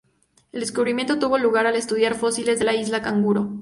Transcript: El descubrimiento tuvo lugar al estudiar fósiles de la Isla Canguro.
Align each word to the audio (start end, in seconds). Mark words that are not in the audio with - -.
El 0.51 0.61
descubrimiento 0.61 1.19
tuvo 1.19 1.37
lugar 1.37 1.67
al 1.67 1.75
estudiar 1.75 2.15
fósiles 2.15 2.57
de 2.57 2.65
la 2.65 2.73
Isla 2.73 3.03
Canguro. 3.03 3.49